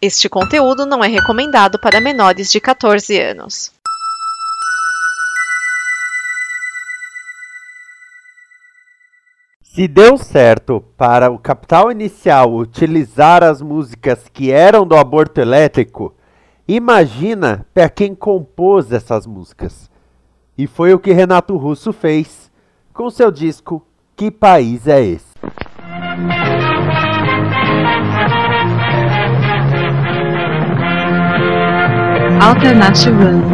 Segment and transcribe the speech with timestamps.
[0.00, 3.72] Este conteúdo não é recomendado para menores de 14 anos.
[9.64, 16.14] Se deu certo para o capital inicial utilizar as músicas que eram do aborto elétrico,
[16.66, 19.90] imagina para quem compôs essas músicas.
[20.56, 22.52] E foi o que Renato Russo fez
[22.92, 23.84] com seu disco
[24.16, 25.28] Que País é Esse?
[32.48, 33.44] Alternativando.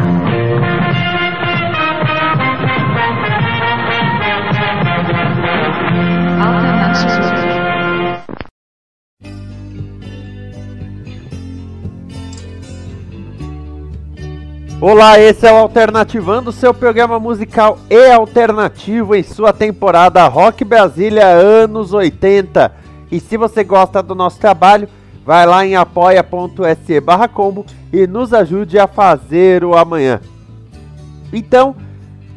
[14.81, 21.27] Olá, esse é o Alternativando, seu programa musical e alternativo em sua temporada Rock Brasília
[21.27, 22.71] anos 80.
[23.11, 24.89] E se você gosta do nosso trabalho,
[25.25, 30.21] vai lá em apoia.se barra combo e nos ajude a fazer o amanhã.
[31.33, 31.75] Então,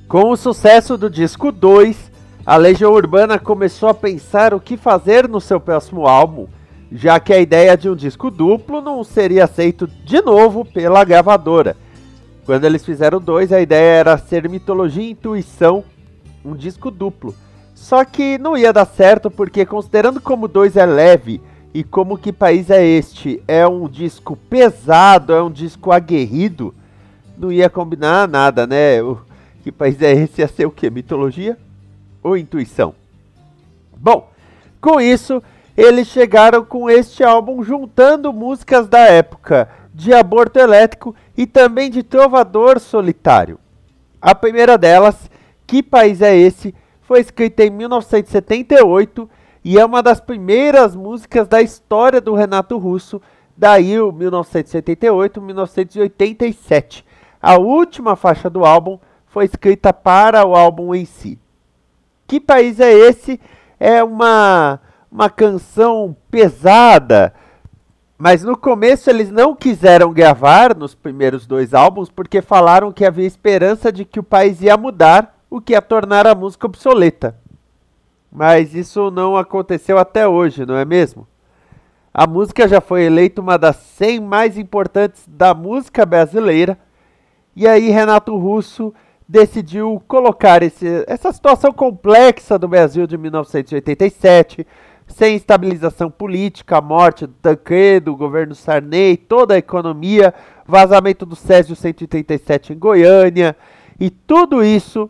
[0.08, 2.12] Com o sucesso do disco 2,
[2.46, 6.48] a Legião Urbana começou a pensar o que fazer no seu próximo álbum,
[6.92, 11.76] já que a ideia de um disco duplo não seria aceito de novo pela gravadora.
[12.46, 15.84] Quando eles fizeram dois, a ideia era ser Mitologia e Intuição,
[16.46, 17.34] um disco duplo.
[17.74, 21.42] Só que não ia dar certo porque, considerando como dois é leve
[21.74, 26.76] e como que país é este, é um disco pesado, é um disco aguerrido,
[27.36, 29.02] não ia combinar nada, né?
[29.02, 29.18] O,
[29.64, 30.42] que país é esse?
[30.42, 30.92] Ia ser o que?
[30.92, 31.58] Mitologia
[32.26, 32.94] ou intuição?
[33.96, 34.28] Bom,
[34.82, 35.42] com isso,
[35.78, 42.02] eles chegaram com este álbum juntando músicas da época de aborto elétrico e também de
[42.02, 43.60] trovador solitário.
[44.20, 45.30] A primeira delas,
[45.68, 46.74] Que País é Esse?
[47.04, 49.30] foi escrita em 1978
[49.64, 53.22] e é uma das primeiras músicas da história do Renato Russo,
[53.56, 57.04] daí o 1978-1987.
[57.40, 61.38] A última faixa do álbum foi escrita para o álbum em si.
[62.28, 63.40] Que País é Esse?
[63.80, 64.80] É uma,
[65.12, 67.34] uma canção pesada,
[68.18, 73.28] mas no começo eles não quiseram gravar nos primeiros dois álbuns porque falaram que havia
[73.28, 77.36] esperança de que o país ia mudar, o que ia tornar a música obsoleta.
[78.32, 81.28] Mas isso não aconteceu até hoje, não é mesmo?
[82.14, 86.78] A música já foi eleita uma das 100 mais importantes da música brasileira.
[87.54, 88.94] E aí Renato Russo
[89.28, 94.66] decidiu colocar esse, essa situação complexa do Brasil de 1987,
[95.08, 100.34] sem estabilização política, a morte do Tancredo, do governo Sarney, toda a economia,
[100.66, 103.56] vazamento do Césio 137 em Goiânia,
[104.00, 105.10] e tudo isso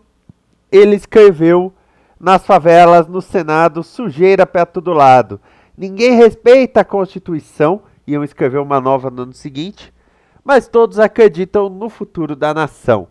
[0.71, 1.73] ele escreveu
[2.19, 5.39] nas favelas, no Senado, sujeira para todo lado.
[5.77, 9.93] Ninguém respeita a Constituição, iam escrever uma nova no ano seguinte,
[10.43, 13.07] mas todos acreditam no futuro da nação.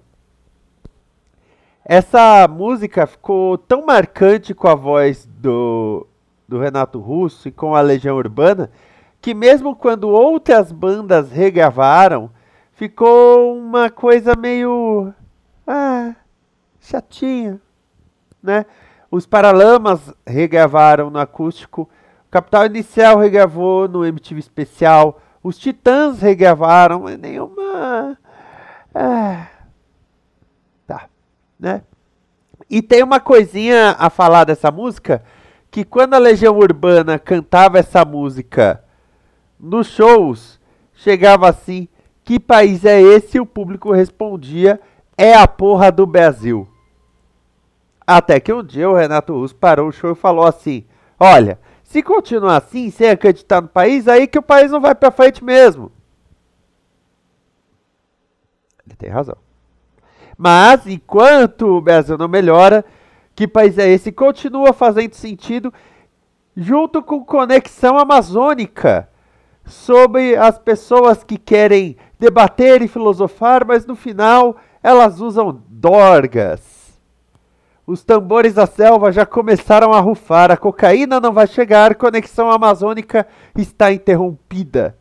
[1.84, 6.06] Essa música ficou tão marcante com a voz do,
[6.49, 8.71] do Renato Russo e com a Legião Urbana
[9.21, 12.31] que, mesmo quando outras bandas regravaram,
[12.73, 15.15] ficou uma coisa meio.
[15.67, 16.15] Ah,
[16.78, 17.59] chatinha,
[18.43, 18.67] né?
[19.11, 21.89] Os Paralamas regravaram no acústico,
[22.31, 28.19] Capital Inicial regravou no MTV Especial, os Titãs regravaram, mas nenhuma.
[28.94, 29.49] Ah,
[31.65, 31.83] né?
[32.69, 35.25] E tem uma coisinha a falar dessa música,
[35.71, 38.85] que quando a Legião Urbana cantava essa música
[39.59, 40.61] nos shows,
[40.93, 41.89] chegava assim:
[42.23, 43.39] que país é esse?
[43.39, 44.79] E o público respondia:
[45.17, 46.69] é a porra do Brasil.
[48.07, 50.85] Até que um dia o Renato Russo parou o show e falou assim:
[51.19, 55.11] Olha, se continuar assim, sem acreditar no país, aí que o país não vai pra
[55.11, 55.91] frente mesmo.
[58.87, 59.44] Ele tem razão.
[60.37, 62.85] Mas, enquanto o Brasil não melhora,
[63.35, 64.13] que país é esse?
[64.13, 65.73] Continua fazendo sentido
[66.57, 69.09] junto com Conexão Amazônica
[69.65, 76.75] sobre as pessoas que querem debater e filosofar, mas no final elas usam dorgas.
[77.87, 80.51] Os tambores da selva já começaram a rufar.
[80.51, 81.95] A cocaína não vai chegar.
[81.95, 83.27] Conexão amazônica
[83.57, 84.97] está interrompida.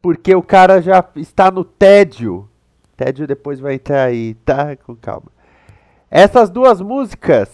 [0.00, 2.47] Porque o cara já está no tédio.
[2.98, 4.74] Tédio depois vai entrar aí, tá?
[4.74, 5.30] Com calma.
[6.10, 7.48] Essas duas músicas,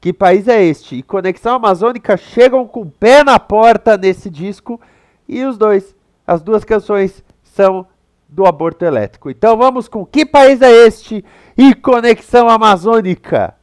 [0.00, 0.96] Que país é este?
[0.96, 4.80] E Conexão Amazônica chegam com o pé na porta nesse disco
[5.28, 5.94] e os dois,
[6.26, 7.86] as duas canções são
[8.28, 9.30] do aborto elétrico.
[9.30, 11.24] Então vamos com Que país é este?
[11.56, 13.54] E Conexão Amazônica.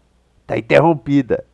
[0.48, 1.49] Tá interrompida.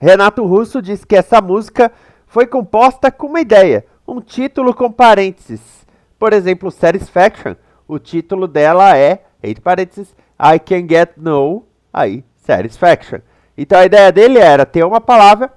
[0.01, 1.91] Renato Russo diz que essa música
[2.25, 5.61] foi composta com uma ideia, um título com parênteses.
[6.21, 7.57] Por exemplo, Satisfaction,
[7.89, 13.19] o título dela é, entre parênteses, I Can Get No, aí, Satisfaction.
[13.59, 15.53] Então a ideia dele era ter uma palavra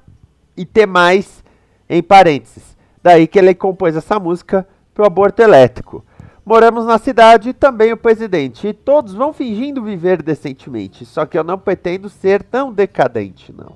[0.58, 1.44] e ter mais
[1.88, 2.75] em parênteses.
[3.06, 6.04] Daí que ele compôs essa música pro aborto elétrico.
[6.44, 8.68] Moramos na cidade e também o presidente.
[8.68, 11.06] E todos vão fingindo viver decentemente.
[11.06, 13.74] Só que eu não pretendo ser tão decadente, não.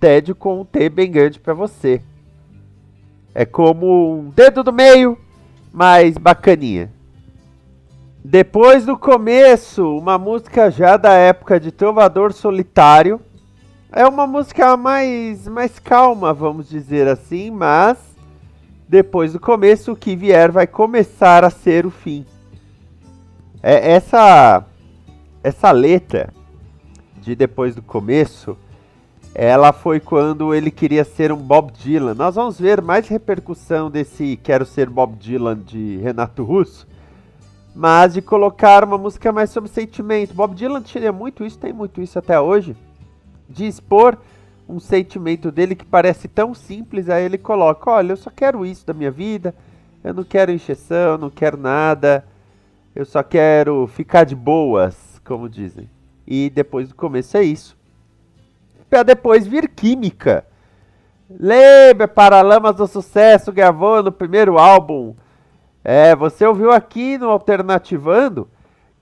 [0.00, 2.00] Tédio com um T bem grande para você.
[3.34, 5.18] É como um dedo do meio,
[5.70, 6.90] mais bacaninha.
[8.24, 13.20] Depois do começo, uma música já da época de Trovador Solitário.
[13.92, 18.11] É uma música mais, mais calma, vamos dizer assim, mas
[18.92, 22.26] depois do começo, o que vier vai começar a ser o fim.
[23.62, 24.66] É, essa,
[25.42, 26.28] essa letra
[27.18, 28.54] de depois do começo,
[29.34, 32.12] ela foi quando ele queria ser um Bob Dylan.
[32.12, 36.86] Nós vamos ver mais repercussão desse Quero Ser Bob Dylan de Renato Russo,
[37.74, 40.34] mas de colocar uma música mais sobre sentimento.
[40.34, 42.76] Bob Dylan tinha muito isso, tem muito isso até hoje,
[43.48, 44.18] de expor
[44.72, 48.86] um sentimento dele que parece tão simples, aí ele coloca: Olha, eu só quero isso
[48.86, 49.54] da minha vida,
[50.02, 52.24] eu não quero encheção, não quero nada,
[52.94, 55.90] eu só quero ficar de boas, como dizem.
[56.26, 57.76] E depois do começo é isso.
[58.88, 60.46] Pra depois vir Química.
[61.28, 65.14] Lembra Paralamas do Sucesso gravou no primeiro álbum?
[65.82, 68.48] É, você ouviu aqui no Alternativando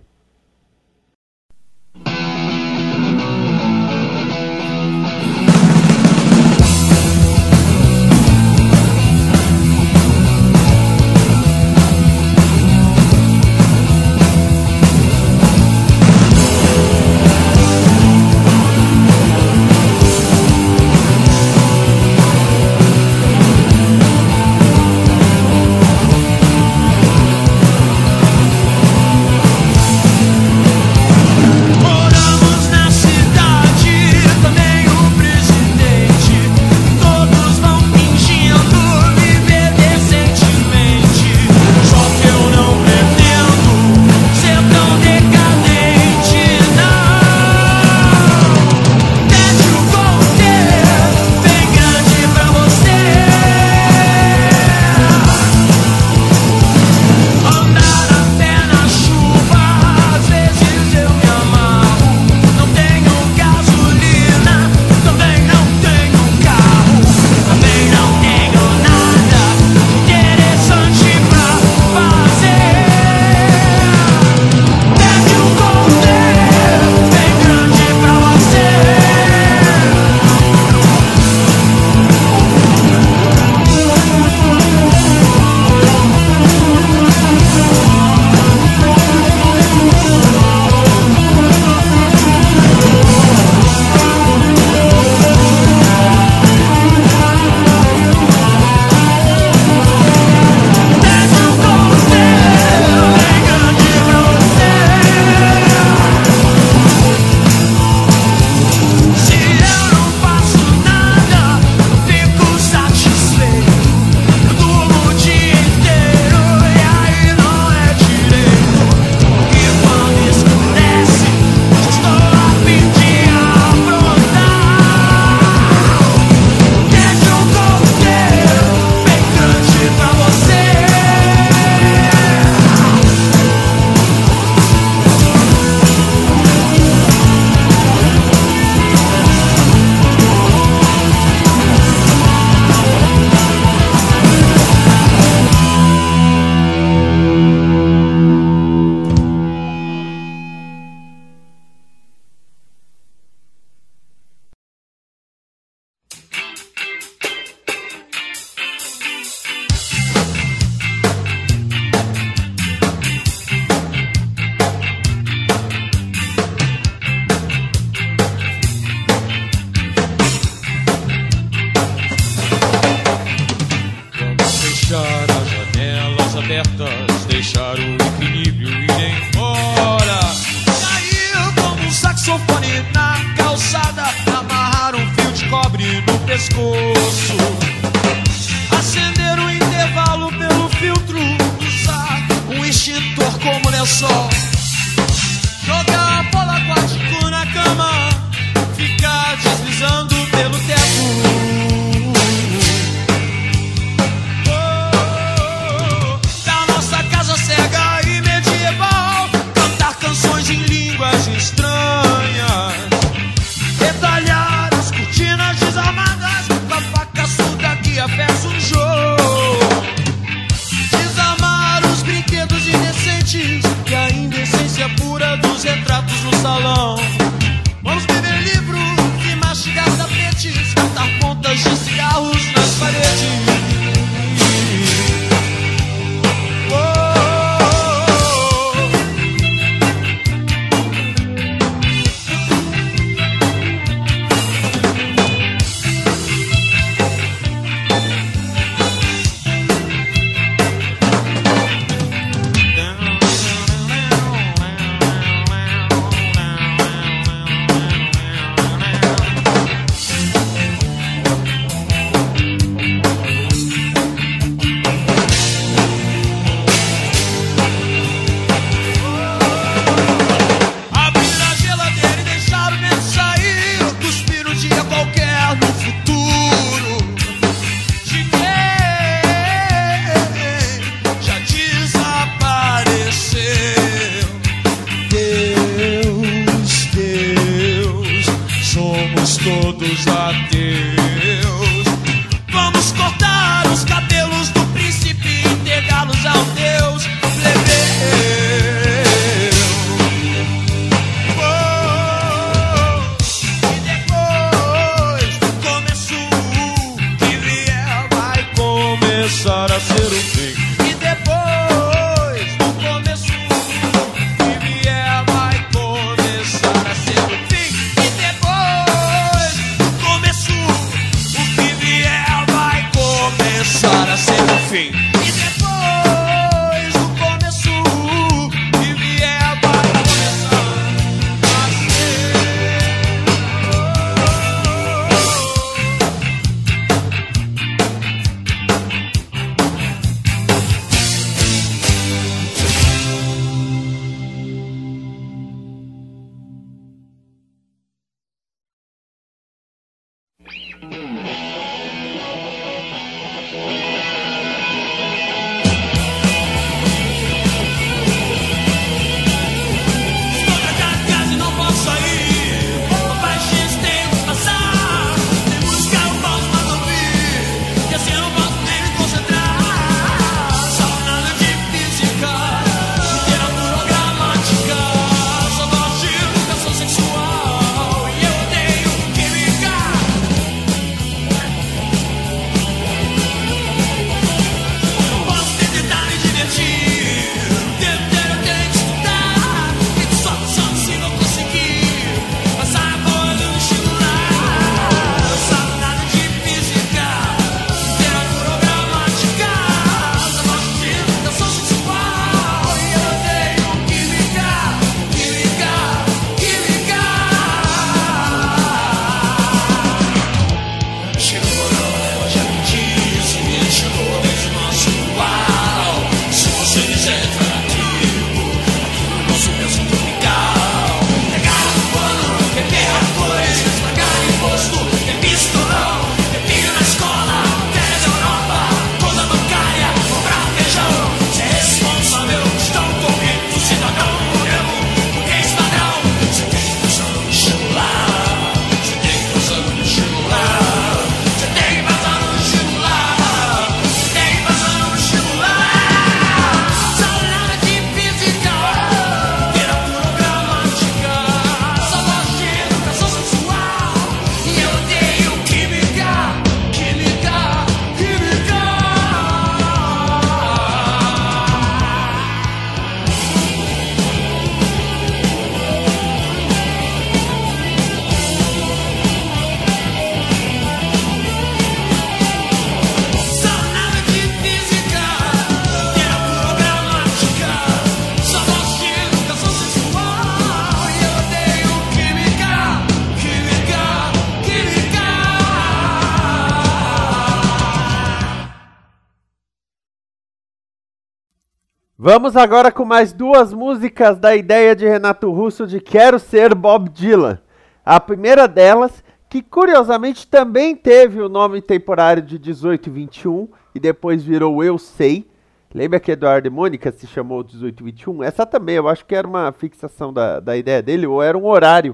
[492.10, 496.90] Vamos agora com mais duas músicas da ideia de Renato Russo de Quero Ser Bob
[496.90, 497.38] Dylan.
[497.84, 504.24] A primeira delas, que curiosamente também teve o nome temporário de 18 e 21 depois
[504.24, 505.30] virou Eu Sei.
[505.76, 508.24] Lembra que Eduardo e Mônica se chamou 18 e 21?
[508.24, 511.46] Essa também, eu acho que era uma fixação da, da ideia dele, ou era um
[511.46, 511.94] horário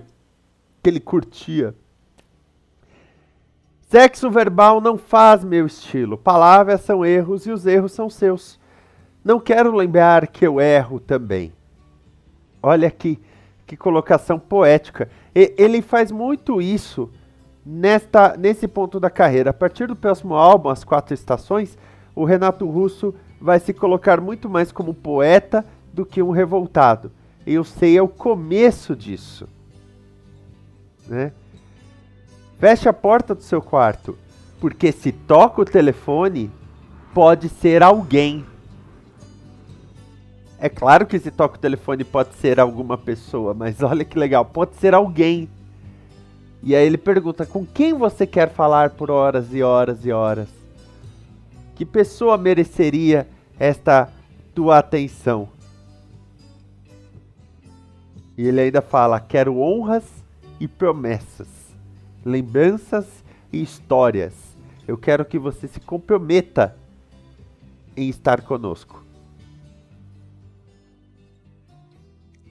[0.84, 1.74] que ele curtia.
[3.90, 6.20] Sexo verbal não faz meu estilo.
[6.20, 8.62] Palavras são erros e os erros são seus.
[9.24, 11.54] Não quero lembrar que eu erro também.
[12.62, 13.20] Olha que,
[13.66, 15.10] que colocação poética.
[15.34, 17.10] E- ele faz muito isso
[17.66, 19.52] nesta, nesse ponto da carreira.
[19.52, 21.78] A partir do próximo álbum, As Quatro Estações,
[22.16, 27.12] o Renato Russo vai se colocar muito mais como poeta do que um revoltado.
[27.46, 29.48] Eu sei, é o começo disso.
[31.08, 31.32] Né?
[32.60, 34.18] Feche a porta do seu quarto,
[34.60, 36.50] porque se toca o telefone,
[37.14, 38.46] pode ser alguém.
[40.64, 44.46] É claro que se toca o telefone pode ser alguma pessoa, mas olha que legal,
[44.46, 45.50] pode ser alguém.
[46.62, 50.48] E aí ele pergunta: com quem você quer falar por horas e horas e horas?
[51.76, 53.28] Que pessoa mereceria
[53.60, 54.10] esta
[54.56, 55.50] tua atenção?
[58.38, 60.06] E ele ainda fala: quero honras
[60.62, 61.50] e promessas,
[62.24, 63.06] lembranças
[63.52, 64.34] e histórias.
[64.88, 66.74] Eu quero que você se comprometa
[67.98, 69.03] em estar conosco.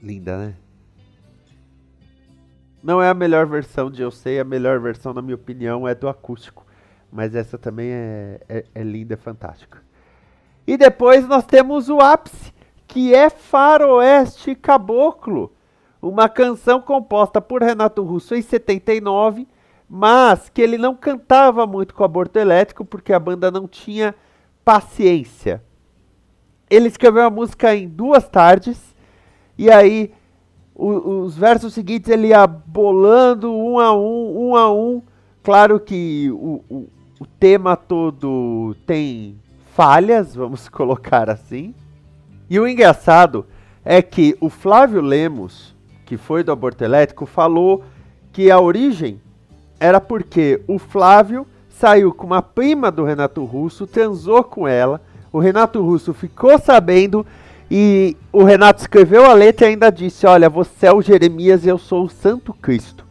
[0.03, 0.55] Linda, né?
[2.83, 5.95] Não é a melhor versão de Eu Sei, a melhor versão, na minha opinião, é
[5.95, 6.65] do acústico.
[7.09, 9.81] Mas essa também é, é, é linda, é fantástica.
[10.67, 12.53] E depois nós temos o ápice,
[12.85, 15.53] que é Faroeste Caboclo,
[16.01, 19.47] uma canção composta por Renato Russo em 79,
[19.87, 24.13] mas que ele não cantava muito com aborto elétrico porque a banda não tinha
[24.65, 25.63] paciência.
[26.69, 28.92] Ele escreveu a música em duas tardes
[29.57, 30.11] e aí
[30.75, 35.01] o- os versos seguintes ele ia bolando um a um, um a um.
[35.43, 36.89] Claro que o, o,
[37.19, 39.37] o tema todo tem
[39.73, 41.73] falhas, vamos colocar assim.
[42.49, 43.45] E o engraçado
[43.85, 47.83] é que o Flávio Lemos, que foi do aborto elétrico, falou
[48.31, 49.19] que a origem
[49.79, 55.39] era porque o Flávio saiu com uma prima do Renato Russo, transou com ela, o
[55.39, 57.25] Renato Russo ficou sabendo
[57.69, 61.69] e o Renato escreveu a letra e ainda disse: Olha, você é o Jeremias e
[61.69, 63.05] eu sou o Santo Cristo.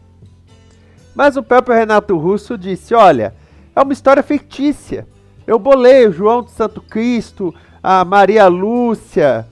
[1.15, 3.35] Mas o próprio Renato Russo disse: Olha,
[3.75, 5.07] é uma história fictícia.
[5.47, 9.47] Eu bolei o João de Santo Cristo, a Maria Lúcia.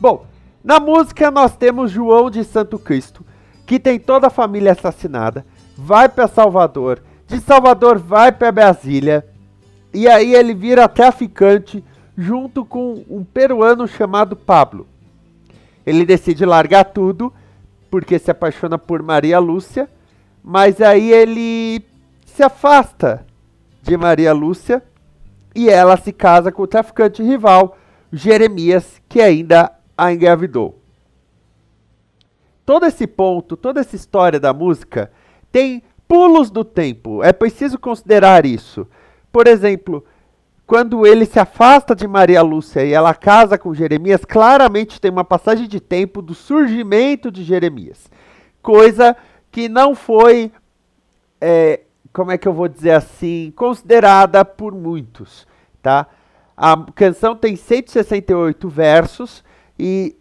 [0.00, 0.24] Bom,
[0.62, 3.24] na música nós temos João de Santo Cristo,
[3.66, 5.44] que tem toda a família assassinada,
[5.76, 9.26] vai para Salvador, de Salvador vai para Brasília,
[9.92, 11.84] e aí ele vira traficante
[12.18, 14.88] junto com um peruano chamado Pablo.
[15.86, 17.32] Ele decide largar tudo
[17.88, 19.88] porque se apaixona por Maria Lúcia,
[20.42, 21.80] mas aí ele
[22.26, 23.24] se afasta
[23.80, 24.82] de Maria Lúcia
[25.54, 27.78] e ela se casa com o traficante rival
[28.12, 30.76] Jeremias, que ainda a engravidou.
[32.66, 35.10] Todo esse ponto, toda essa história da música
[35.52, 37.22] tem pulos do tempo.
[37.22, 38.88] É preciso considerar isso.
[39.30, 40.04] Por exemplo,
[40.68, 45.24] quando ele se afasta de Maria Lúcia e ela casa com Jeremias, claramente tem uma
[45.24, 48.10] passagem de tempo do surgimento de Jeremias.
[48.60, 49.16] Coisa
[49.50, 50.52] que não foi,
[51.40, 51.80] é,
[52.12, 55.46] como é que eu vou dizer assim, considerada por muitos,
[55.80, 56.06] tá?
[56.54, 59.42] A canção tem 168 versos
[59.78, 60.14] e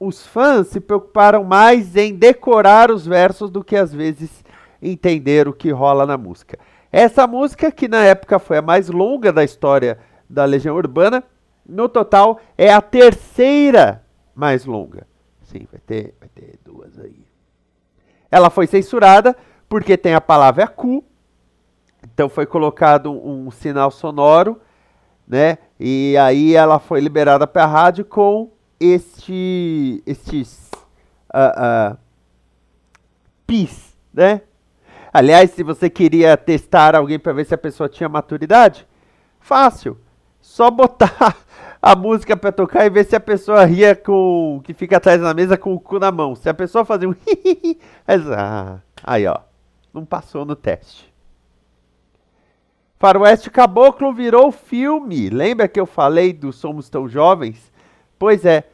[0.00, 4.42] os fãs se preocuparam mais em decorar os versos do que às vezes
[4.80, 6.58] entender o que rola na música.
[6.92, 9.98] Essa música, que na época foi a mais longa da história
[10.28, 11.22] da Legião Urbana,
[11.66, 14.02] no total é a terceira
[14.34, 15.06] mais longa.
[15.42, 17.24] Sim, vai ter, vai ter duas aí.
[18.30, 19.36] Ela foi censurada
[19.68, 21.04] porque tem a palavra cu,
[22.02, 24.60] então foi colocado um, sinal sonoro,
[25.26, 25.58] né?
[25.78, 28.50] E aí ela foi liberada para a rádio com
[28.80, 30.70] este, estes
[31.32, 31.98] uh, uh,
[33.46, 34.42] pis, né?
[35.12, 38.86] Aliás, se você queria testar alguém para ver se a pessoa tinha maturidade,
[39.40, 39.98] fácil.
[40.40, 41.36] Só botar
[41.82, 45.34] a música para tocar e ver se a pessoa ria com que fica atrás da
[45.34, 46.34] mesa com o cu na mão.
[46.34, 47.14] Se a pessoa fazer um
[48.36, 49.38] ah, aí ó,
[49.92, 51.10] não passou no teste.
[52.98, 55.30] Faroeste Caboclo virou filme.
[55.30, 57.72] Lembra que eu falei do Somos Tão Jovens?
[58.18, 58.64] Pois é.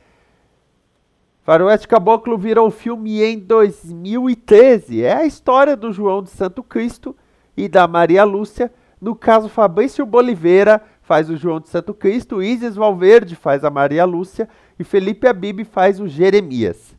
[1.47, 5.05] Faroeste Caboclo virou filme em 2013.
[5.05, 7.15] É a história do João de Santo Cristo
[7.57, 8.73] e da Maria Lúcia.
[9.01, 14.05] No caso, Fabrício Boliveira faz o João de Santo Cristo, Isis Valverde faz a Maria
[14.05, 16.97] Lúcia e Felipe Abib faz o Jeremias.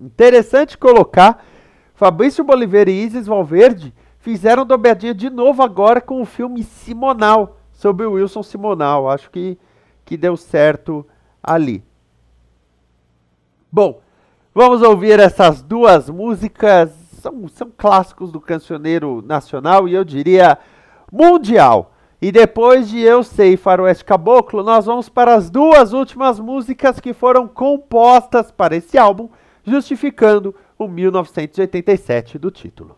[0.00, 1.46] Interessante colocar,
[1.94, 8.04] Fabrício Boliveira e Isis Valverde fizeram dobradinha de novo agora com o filme Simonal, sobre
[8.04, 9.08] o Wilson Simonal.
[9.08, 9.56] Acho que,
[10.04, 11.06] que deu certo
[11.40, 11.84] ali.
[13.76, 14.00] Bom,
[14.54, 16.90] vamos ouvir essas duas músicas.
[17.20, 20.56] São, são clássicos do cancioneiro nacional e eu diria
[21.12, 21.92] mundial.
[22.22, 27.12] E depois de Eu Sei Faroeste Caboclo, nós vamos para as duas últimas músicas que
[27.12, 29.28] foram compostas para esse álbum,
[29.62, 32.95] justificando o 1987 do título.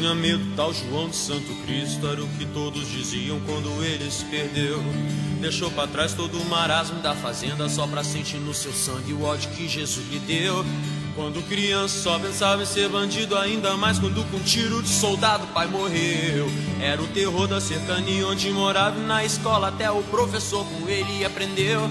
[0.00, 4.24] Tinha medo, tal João de Santo Cristo era o que todos diziam quando ele se
[4.24, 4.82] perdeu.
[5.42, 9.24] Deixou pra trás todo o marasmo da fazenda só pra sentir no seu sangue o
[9.24, 10.64] ódio que Jesus lhe deu.
[11.14, 15.66] Quando criança só pensava em ser bandido, ainda mais quando com tiro de soldado pai
[15.66, 16.50] morreu.
[16.80, 21.82] Era o terror da cercania onde morava na escola até o professor com ele aprendeu.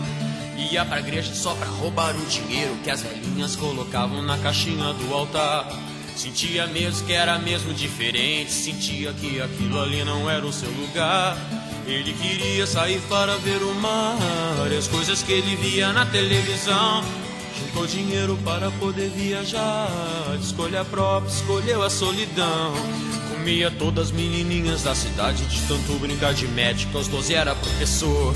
[0.57, 5.13] Ia pra igreja só pra roubar o dinheiro que as velhinhas colocavam na caixinha do
[5.13, 5.88] altar.
[6.19, 11.37] Sentia mesmo que era mesmo diferente, sentia que aquilo ali não era o seu lugar.
[11.87, 14.17] Ele queria sair para ver o mar
[14.77, 17.05] as coisas que ele via na televisão.
[17.57, 19.87] Juntou dinheiro para poder viajar,
[20.41, 22.73] escolha própria, escolheu a solidão.
[23.31, 28.35] Comia todas as menininhas da cidade, de tanto brincar de médico, aos 12 era professor.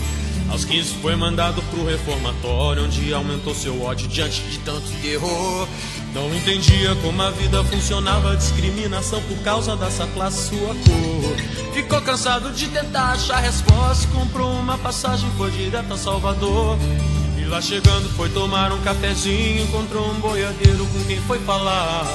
[0.49, 5.67] Aos 15 foi mandado pro reformatório, onde aumentou seu ódio diante de tanto terror.
[6.13, 11.73] Não entendia como a vida funcionava, discriminação por causa dessa classe, sua cor.
[11.73, 16.77] Ficou cansado de tentar achar resposta, comprou uma passagem, foi direto a Salvador.
[17.35, 22.05] E lá chegando foi tomar um cafezinho, encontrou um boiadeiro com quem foi falar.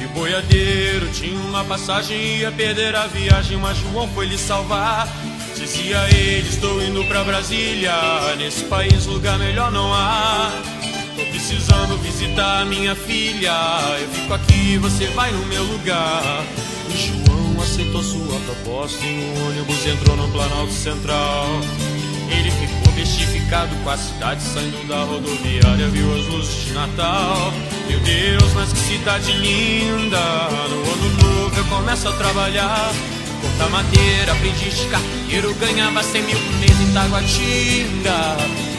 [0.00, 5.06] E o boiadeiro tinha uma passagem, ia perder a viagem, mas João foi lhe salvar.
[5.54, 7.92] Dizia ele, estou indo pra Brasília,
[8.38, 10.50] nesse país lugar melhor não há.
[11.20, 13.52] Tô precisando visitar minha filha,
[14.00, 16.42] eu fico aqui, você vai no meu lugar.
[16.88, 21.46] E João aceitou sua proposta e o ônibus entrou no Planalto Central.
[22.30, 27.52] Ele ficou bestificado com a cidade saindo da rodoviária, viu as luzes de Natal.
[27.86, 30.20] Meu Deus, mas que cidade linda!
[30.70, 32.94] No ano novo eu começo a trabalhar.
[33.42, 38.36] Cortar madeira, aprendi de carteiro, ganhava 100 mil por mês em Taguatinga.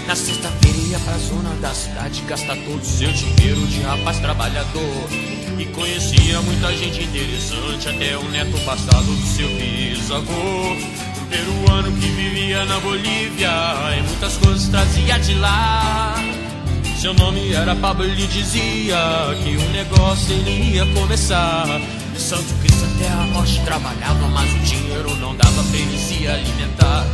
[0.07, 5.09] Na sexta-feira ia pra zona da cidade gastar todo o seu dinheiro de rapaz trabalhador.
[5.57, 10.73] E conhecia muita gente interessante, até o neto passado do seu bisavô.
[11.21, 13.51] Um peruano que vivia na Bolívia
[13.97, 16.15] e muitas coisas trazia de lá.
[16.99, 18.97] Seu nome era Pablo, ele dizia
[19.41, 21.67] que o negócio ele ia começar.
[22.17, 27.07] Santo Cristo até a morte trabalhava, mas o dinheiro não dava pra ele se alimentar.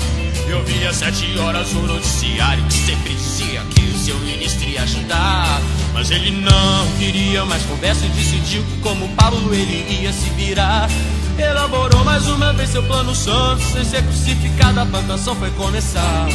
[0.49, 5.61] Eu via sete horas o noticiário que sempre dizia que o seu ministro ia ajudar.
[5.93, 10.89] Mas ele não queria mais conversa e decidiu que como Pablo ele ia se virar.
[11.37, 16.27] Elaborou mais uma vez seu plano santo, sem ser crucificado a plantação foi começar.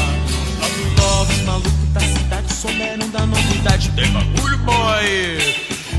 [0.61, 5.05] Logo logo os malucos da cidade souberam da novidade, tem bagulho boy.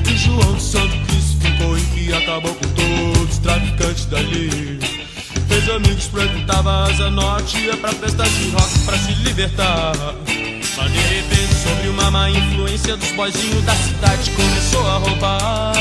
[0.09, 4.92] E João de Santo Cristo ficou em que acabou com todos os traficantes dali.
[5.53, 9.93] Fez amigos, frequentava a Norte, ia pra festa de rock pra se libertar.
[10.25, 15.73] Mas de repente, sobre uma má influência dos boizinhos da cidade, começou a roubar.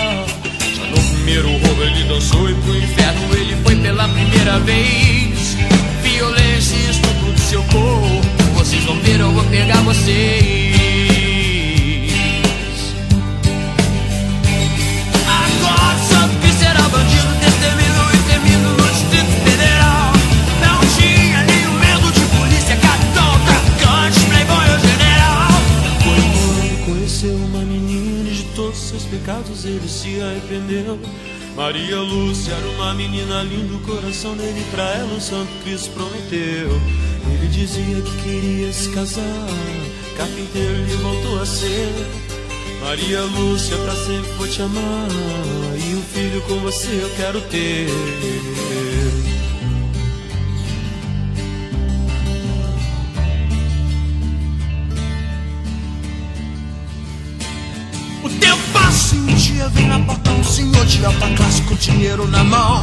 [0.76, 5.56] Já no primeiro roubo ele dançou e pro inferno ele foi pela primeira vez.
[6.02, 8.20] Violência e estupro do seu corpo,
[8.54, 10.71] vocês vão ver, eu vou pegar vocês.
[29.64, 30.98] Ele se arrependeu.
[31.54, 36.70] Maria Lúcia era uma menina linda, o coração dele pra ela um santo Cristo prometeu.
[37.30, 39.46] Ele dizia que queria se casar,
[40.16, 41.92] carpinteiro ele voltou a ser.
[42.80, 45.08] Maria Lúcia, pra sempre vou te amar,
[45.76, 47.88] e um filho com você eu quero ter.
[59.72, 62.82] Vem na porta um senhor de alta classe com dinheiro na mão.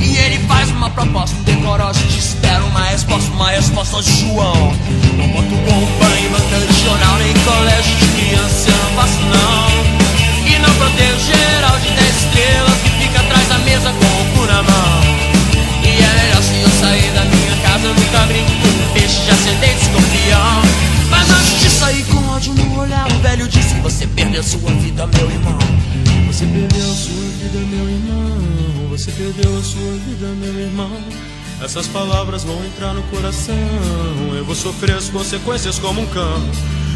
[0.00, 4.72] E ele faz uma proposta indecorosa e te espera uma resposta, uma resposta de João.
[5.16, 10.52] Não boto bomba em banca de jornal, nem colégio de criança, eu não faço não.
[10.52, 14.46] E não protejo geral de 10 estrelas que fica atrás da mesa com o cu
[14.46, 15.00] na mão.
[15.82, 19.74] E é melhor se eu sair da minha casa, nunca brinco com peixe, já sentei
[19.74, 20.62] de escorpião.
[21.10, 25.06] Mas antes de sair com ódio no olhar, o velho disse: Você perdeu sua vida,
[25.06, 25.58] meu irmão.
[26.36, 28.88] Você perdeu a sua vida, meu irmão.
[28.90, 31.00] Você perdeu a sua vida, meu irmão.
[31.62, 33.54] Essas palavras vão entrar no coração.
[34.36, 36.42] Eu vou sofrer as consequências como um cão.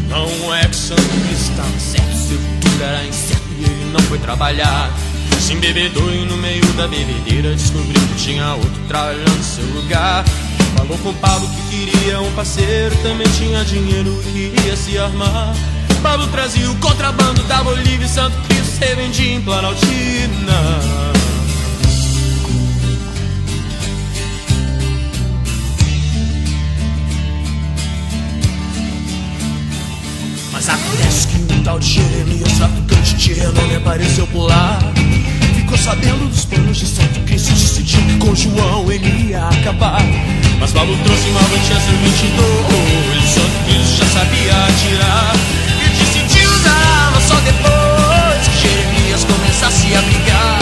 [0.07, 4.95] Não é que Cristo estava certo, seu futuro era incerto e ele não foi trabalhar.
[5.39, 10.23] Se embebedou e no meio da bebedeira descobriu que tinha outro trabalhando no seu lugar.
[10.77, 15.55] Falou com Pablo que queria um parceiro, também tinha dinheiro e queria se armar.
[16.03, 18.50] Pablo trazia o contrabando da Bolívia e Santo
[18.95, 20.81] Vendia em Planaltina.
[30.51, 34.79] Mas acontece que um tal de Jeremias, traficante de renome, apareceu por lá.
[35.55, 40.01] Ficou sabendo dos planos de Santo Cristo, decidiu que com João ele ia acabar.
[40.59, 45.60] Mas Paulo trouxe uma Manchester 22, Santo Cristo já sabia atirar.
[49.91, 50.59] Começasse a brigar.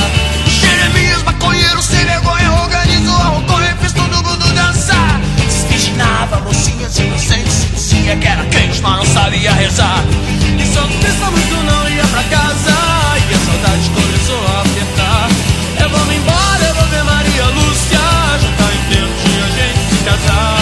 [0.48, 5.22] Jeremias, maconheiro sem vergonha, organizou a roconha e fez todo mundo dançar.
[5.46, 10.04] Desvirginava mocinhas inocentes, dizia que era crente, mas não sabia rezar.
[10.58, 12.72] E Santo Cristo muito não ia pra casa,
[13.30, 15.30] e a saudade começou a apertar.
[15.82, 18.00] Eu vou me embora, eu vou ver Maria Lúcia,
[18.42, 19.14] já tá em tempo
[19.46, 20.59] a gente se casar.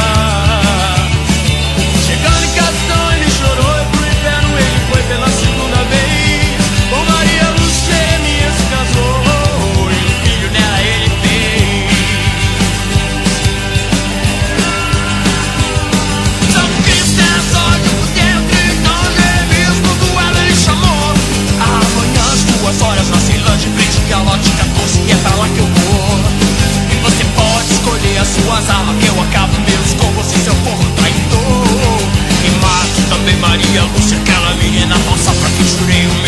[30.38, 32.00] Mesmo com você se eu for um traidor.
[32.46, 36.27] E mato também Maria Lúcia Aquela menina falsa pra quem jurei o meu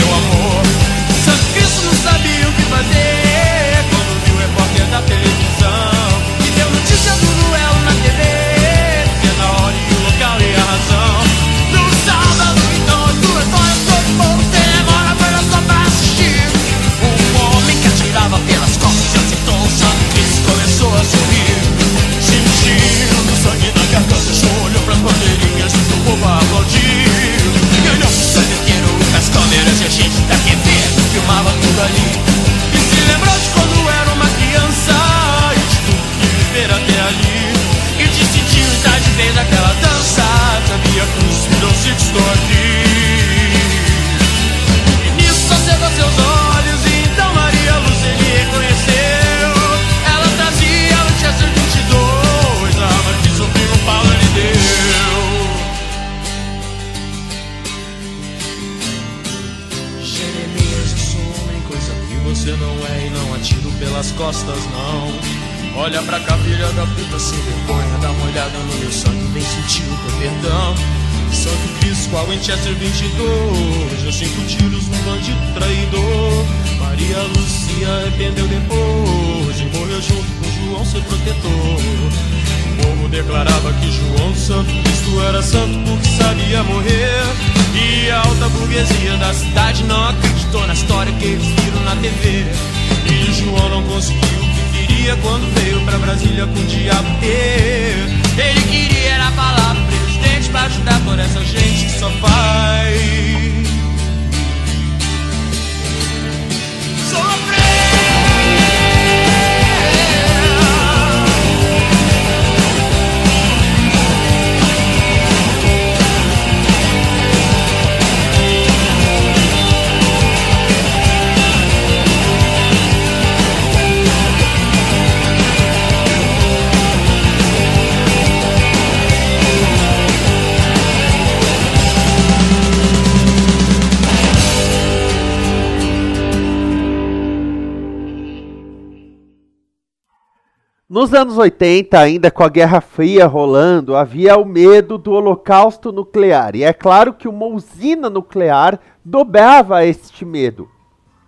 [140.99, 146.57] Nos anos 80, ainda com a Guerra Fria rolando, havia o medo do holocausto nuclear.
[146.57, 150.67] E é claro que uma usina nuclear dobrava este medo.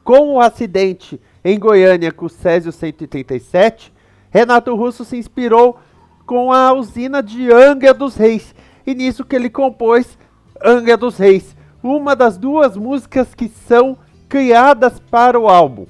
[0.03, 3.93] Com o acidente em Goiânia com o Césio 137,
[4.29, 5.79] Renato Russo se inspirou
[6.25, 8.53] com a usina de Angra dos Reis.
[8.85, 10.17] E nisso que ele compôs
[10.61, 13.97] Angra dos Reis, uma das duas músicas que são
[14.27, 15.85] criadas para o álbum.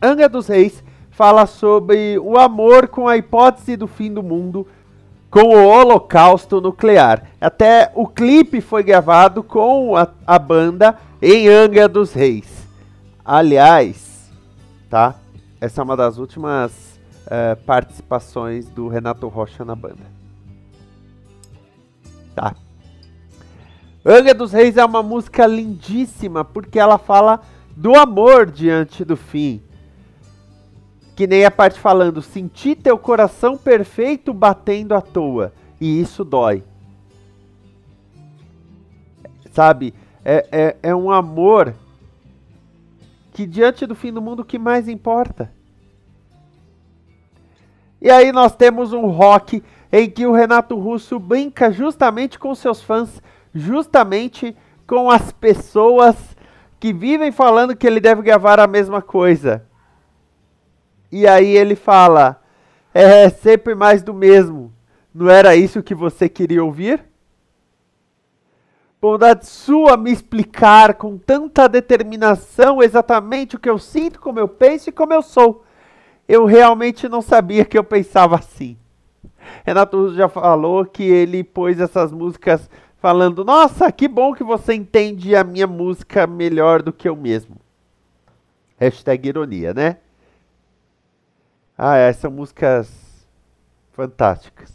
[0.00, 4.66] Angra dos Reis fala sobre o amor com a hipótese do fim do mundo,
[5.30, 7.24] com o holocausto nuclear.
[7.40, 12.66] Até o clipe foi gravado com a, a banda em Angra dos Reis.
[13.24, 14.30] Aliás,
[14.90, 15.14] tá?
[15.60, 16.72] Essa é uma das últimas
[17.26, 20.10] uh, participações do Renato Rocha na banda.
[22.34, 22.54] Tá?
[24.04, 27.40] Angra dos Reis é uma música lindíssima porque ela fala
[27.76, 29.62] do amor diante do fim.
[31.14, 35.52] Que nem a parte falando, senti teu coração perfeito batendo à toa.
[35.80, 36.62] E isso dói.
[39.52, 39.92] Sabe?
[40.24, 41.74] É, é, é um amor
[43.32, 45.50] que diante do fim do mundo o que mais importa.
[48.00, 52.82] E aí nós temos um rock em que o Renato Russo brinca justamente com seus
[52.82, 53.22] fãs,
[53.54, 54.56] justamente
[54.86, 56.16] com as pessoas
[56.80, 59.64] que vivem falando que ele deve gravar a mesma coisa.
[61.12, 62.42] E aí ele fala:
[62.94, 64.72] é sempre mais do mesmo.
[65.14, 67.04] Não era isso que você queria ouvir?
[69.00, 74.88] Bondade sua me explicar com tanta determinação exatamente o que eu sinto, como eu penso
[74.88, 75.64] e como eu sou.
[76.26, 78.78] Eu realmente não sabia que eu pensava assim.
[79.66, 84.72] Renato Russo já falou que ele pôs essas músicas falando: Nossa, que bom que você
[84.72, 87.56] entende a minha música melhor do que eu mesmo.
[88.78, 89.98] Hashtag ironia, né?
[91.84, 92.88] Ah, é, são músicas
[93.90, 94.72] fantásticas.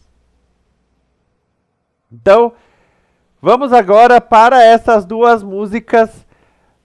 [2.12, 2.52] Então,
[3.42, 6.26] vamos agora para essas duas músicas,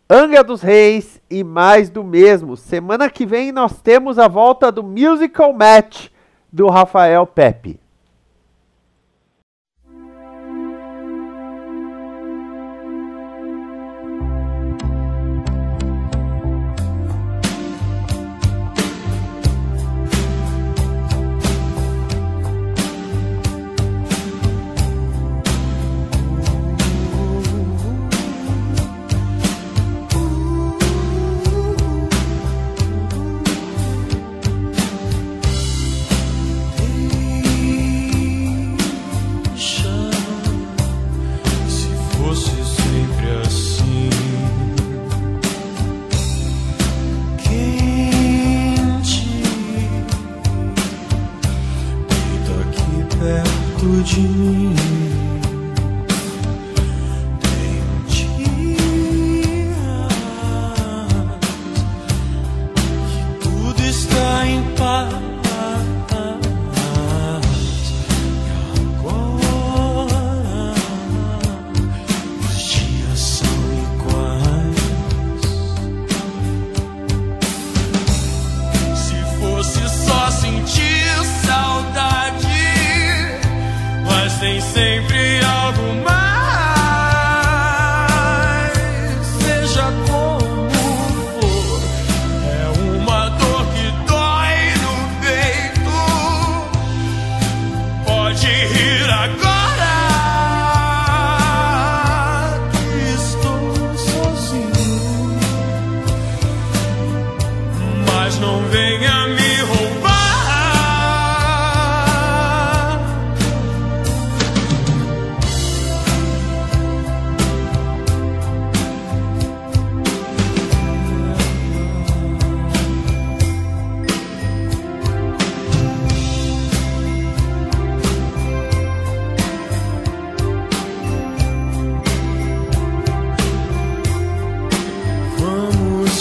[0.09, 2.57] Angra dos Reis e Mais do Mesmo.
[2.57, 6.07] Semana que vem nós temos a volta do Musical Match
[6.53, 7.81] do Rafael Pepe.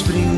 [0.04, 0.31] Vamos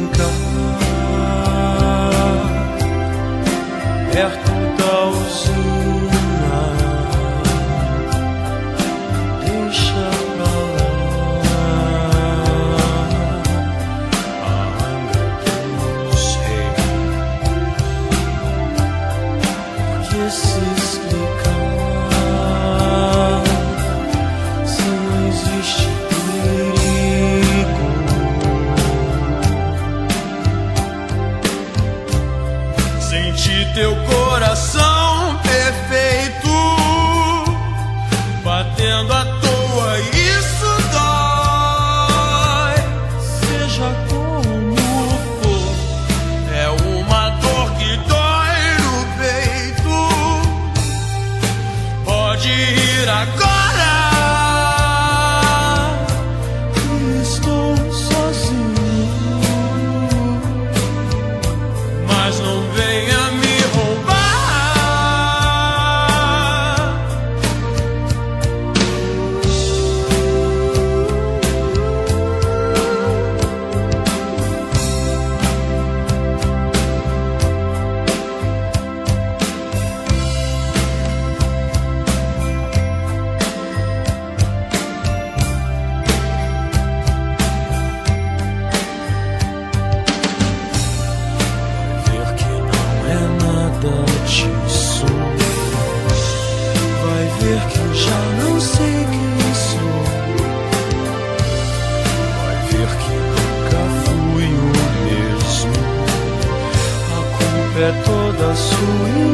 [108.86, 109.33] toda sua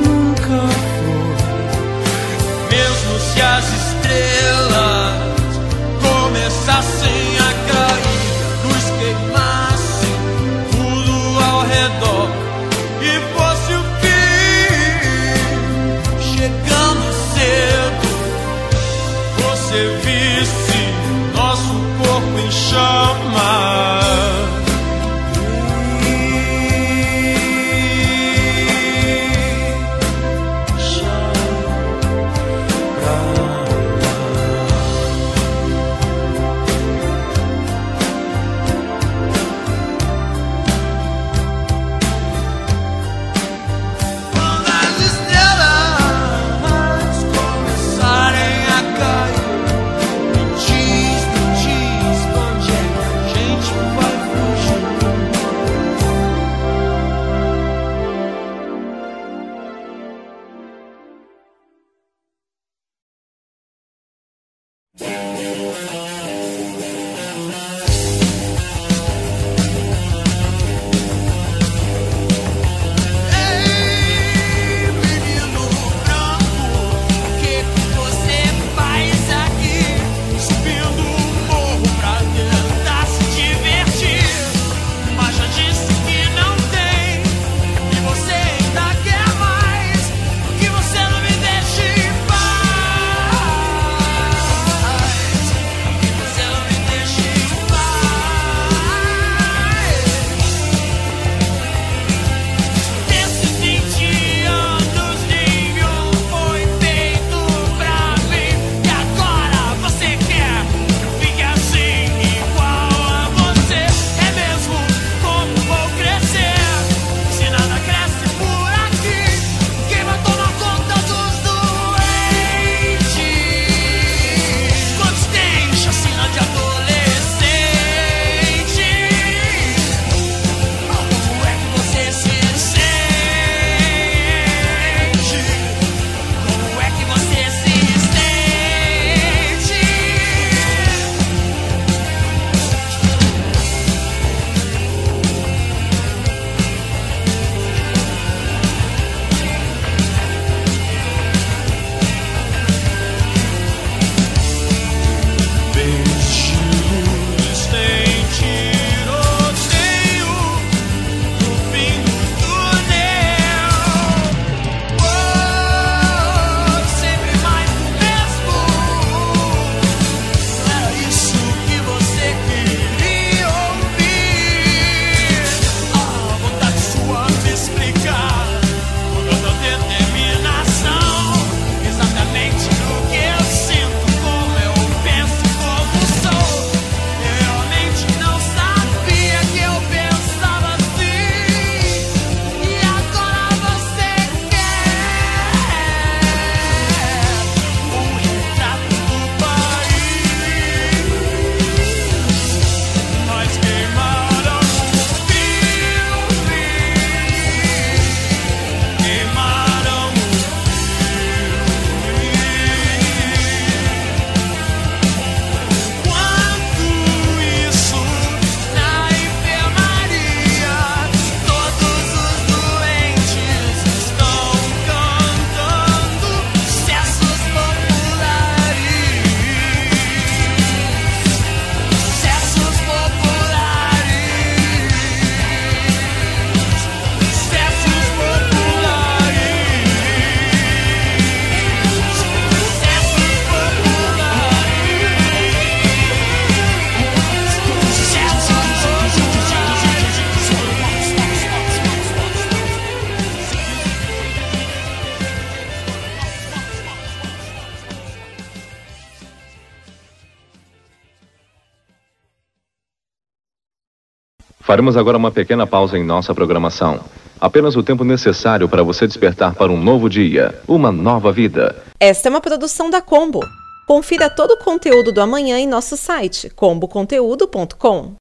[264.79, 267.01] Faremos agora uma pequena pausa em nossa programação.
[267.37, 271.75] Apenas o tempo necessário para você despertar para um novo dia, uma nova vida.
[271.99, 273.41] Esta é uma produção da Combo.
[273.85, 278.18] Confira todo o conteúdo do amanhã em nosso site comboconteúdo.com.